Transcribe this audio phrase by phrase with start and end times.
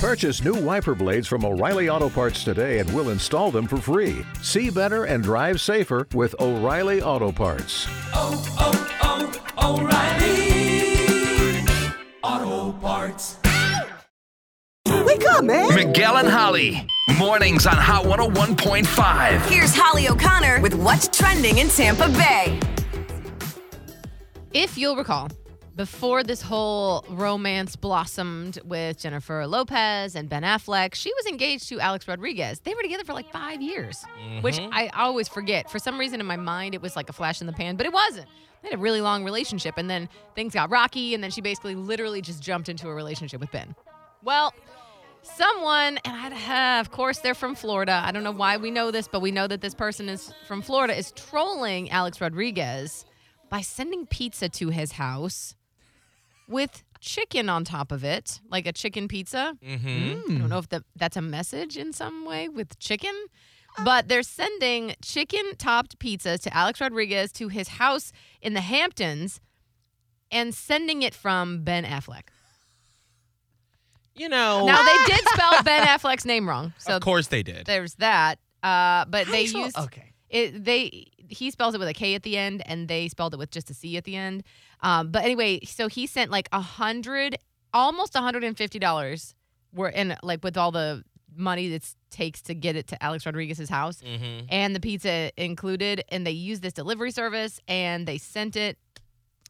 [0.00, 4.24] Purchase new wiper blades from O'Reilly Auto Parts today and we'll install them for free.
[4.40, 7.86] See better and drive safer with O'Reilly Auto Parts.
[8.14, 11.66] oh, oh, oh O'Reilly
[12.22, 13.36] Auto Parts.
[14.88, 15.74] Wake up, man.
[15.74, 16.88] Miguel and Holly.
[17.18, 19.50] Mornings on Hot 101.5.
[19.50, 22.58] Here's Holly O'Connor with what's trending in Tampa Bay.
[24.54, 25.28] If you'll recall,
[25.76, 31.80] before this whole romance blossomed with Jennifer Lopez and Ben Affleck, she was engaged to
[31.80, 32.60] Alex Rodriguez.
[32.60, 34.04] They were together for like five years,
[34.40, 34.72] which mm-hmm.
[34.72, 35.70] I always forget.
[35.70, 37.86] For some reason in my mind, it was like a flash in the pan, but
[37.86, 38.28] it wasn't.
[38.62, 41.74] They had a really long relationship, and then things got rocky, and then she basically
[41.74, 43.74] literally just jumped into a relationship with Ben.
[44.22, 44.52] Well,
[45.22, 48.02] someone, and I have, of course, they're from Florida.
[48.04, 50.60] I don't know why we know this, but we know that this person is from
[50.60, 53.06] Florida, is trolling Alex Rodriguez
[53.48, 55.54] by sending pizza to his house
[56.50, 59.56] with chicken on top of it, like a chicken pizza.
[59.64, 60.32] Mm-hmm.
[60.34, 63.14] I don't know if the, that's a message in some way with chicken,
[63.84, 69.40] but they're sending chicken topped pizzas to Alex Rodriguez to his house in the Hamptons
[70.30, 72.24] and sending it from Ben Affleck.
[74.14, 77.66] You know, Now they did spell Ben Affleck's name wrong, so of course they did.
[77.66, 78.38] there's that.
[78.62, 80.12] Uh, but How they do used Okay.
[80.28, 80.62] it.
[80.64, 83.50] They he spells it with a K at the end, and they spelled it with
[83.50, 84.42] just a C at the end.
[84.82, 87.36] Um, but anyway, so he sent like a hundred,
[87.72, 89.34] almost a hundred and fifty dollars.
[89.72, 91.04] Were in like with all the
[91.36, 94.46] money it takes to get it to Alex Rodriguez's house, mm-hmm.
[94.48, 96.02] and the pizza included.
[96.08, 98.78] And they used this delivery service, and they sent it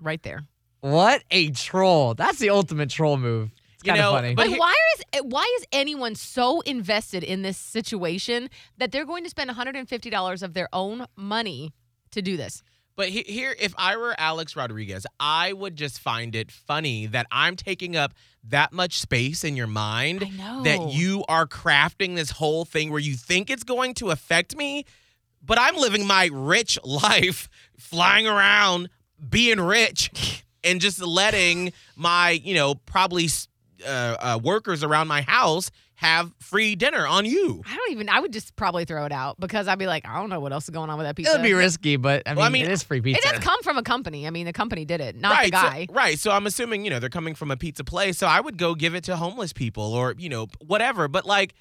[0.00, 0.44] right there.
[0.80, 2.14] What a troll.
[2.14, 3.50] That's the ultimate troll move.
[3.84, 4.34] It's You kind of know, funny.
[4.34, 8.92] but But he- why is eh, why is anyone so invested in this situation that
[8.92, 11.72] they're going to spend $150 of their own money
[12.12, 12.62] to do this?
[12.96, 17.26] But he, here, if I were Alex Rodriguez, I would just find it funny that
[17.32, 20.62] I'm taking up that much space in your mind I know.
[20.62, 24.84] that you are crafting this whole thing where you think it's going to affect me,
[25.42, 28.88] but I'm living my rich life, flying around,
[29.28, 33.26] being rich, and just letting my, you know, probably
[33.86, 37.62] uh, uh, workers around my house have free dinner on you.
[37.66, 40.18] I don't even I would just probably throw it out because I'd be like, I
[40.18, 41.32] don't know what else is going on with that pizza.
[41.32, 43.26] it would be risky, but I mean, Well, I mean, it is free pizza.
[43.26, 44.26] It does come from a company.
[44.26, 45.86] I mean, the company did it, not right, the guy.
[45.88, 46.18] So, right.
[46.18, 48.18] So I'm assuming, you know, they're coming from a pizza place.
[48.18, 51.06] So I would go give it to homeless people or, you know, whatever.
[51.06, 51.54] But like,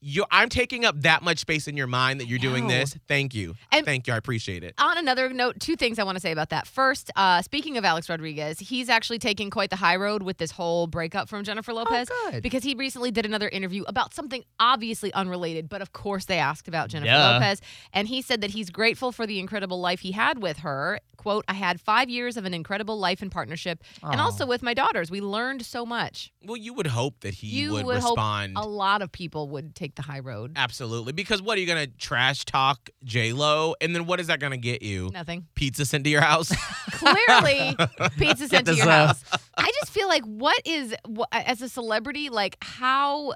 [0.00, 2.96] you I'm taking up that much space in your mind that you're doing this.
[3.06, 3.54] Thank you.
[3.70, 4.14] And- Thank you.
[4.14, 4.74] I appreciate it.
[4.78, 6.66] On another note, two things I want to say about that.
[6.66, 10.50] First, uh, speaking of Alex Rodriguez, he's actually taking quite the high road with this
[10.52, 12.08] whole breakup from Jennifer Lopez.
[12.30, 12.42] good.
[12.42, 16.68] Because he recently did another interview about something obviously unrelated, but of course they asked
[16.68, 17.32] about Jennifer Duh.
[17.34, 17.60] Lopez.
[17.92, 21.00] And he said that he's grateful for the incredible life he had with her.
[21.16, 23.82] Quote, I had five years of an incredible life and partnership.
[24.02, 25.10] And also with my daughters.
[25.10, 26.32] We learned so much.
[26.42, 28.56] Well, you would hope that he you would, would respond.
[28.56, 30.52] hope a lot of people would take the high road.
[30.56, 31.12] Absolutely.
[31.12, 33.74] Because what are you going to trash talk J Lo?
[33.80, 35.10] And then what is that going to get you?
[35.12, 35.46] Nothing.
[35.54, 36.50] Pizza sent to your house?
[36.92, 37.76] clearly
[38.18, 39.22] pizza sent to your house.
[39.56, 40.94] I just feel like what is
[41.32, 43.32] as a celebrity like how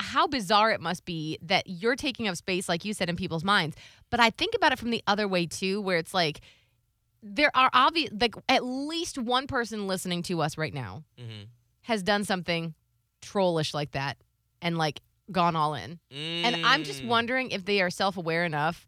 [0.00, 3.44] how bizarre it must be that you're taking up space like you said in people's
[3.44, 3.76] minds.
[4.10, 6.40] But I think about it from the other way too where it's like
[7.22, 11.46] there are obvious like at least one person listening to us right now Mhm.
[11.82, 12.74] has done something
[13.22, 14.18] trollish like that
[14.60, 15.00] and like
[15.32, 15.98] gone all in.
[16.10, 17.08] And I'm just Mm.
[17.08, 18.86] wondering if they are self-aware enough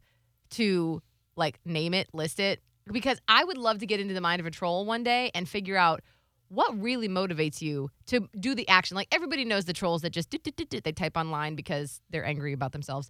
[0.51, 1.01] to
[1.35, 2.61] like name it, list it
[2.91, 5.47] because I would love to get into the mind of a troll one day and
[5.47, 6.01] figure out
[6.49, 8.95] what really motivates you to do the action.
[8.95, 11.99] Like everybody knows the trolls that just do, do, do, do, they type online because
[12.09, 13.09] they're angry about themselves.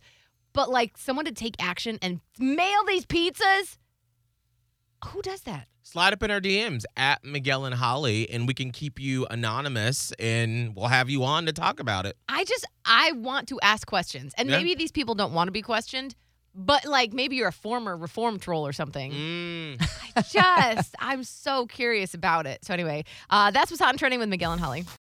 [0.54, 3.78] But like someone to take action and mail these pizzas?
[5.06, 5.68] Who does that?
[5.84, 10.12] Slide up in our DMs at Miguel and Holly, and we can keep you anonymous
[10.20, 12.18] and we'll have you on to talk about it.
[12.28, 14.34] I just I want to ask questions.
[14.38, 14.58] And Yeah.
[14.58, 16.14] maybe these people don't want to be questioned,
[16.54, 19.12] but like maybe you're a former reform troll or something.
[19.14, 19.90] Mm.
[20.32, 22.66] just I'm so curious about it.
[22.66, 24.84] So anyway, uh, that's what's hot and trending with Miguel and Holly.